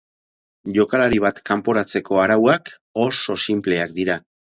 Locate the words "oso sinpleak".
3.05-3.95